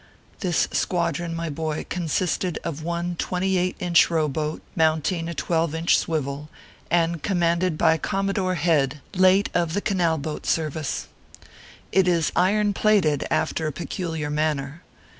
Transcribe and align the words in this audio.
This 0.39 0.67
squadron, 0.71 1.35
my 1.35 1.51
boy, 1.51 1.85
consisted 1.87 2.57
of 2.63 2.81
one 2.81 3.15
twenty 3.17 3.57
eiglit 3.59 3.75
inch 3.79 4.09
row 4.09 4.27
boat, 4.27 4.63
mounting 4.75 5.29
a 5.29 5.35
twelve 5.35 5.75
inch 5.75 5.95
swivel, 5.95 6.49
and 6.89 7.21
commanded 7.21 7.77
by 7.77 7.97
Commodore 7.99 8.55
Head, 8.55 8.99
late 9.13 9.49
of 9.53 9.75
the 9.75 9.79
Canal 9.81 10.17
boat 10.17 10.47
Service. 10.47 11.05
It 11.91 12.07
is 12.07 12.31
iron 12.35 12.73
plated 12.73 13.27
after 13.29 13.67
a 13.67 13.71
peculiar 13.71 14.31
manner. 14.31 14.81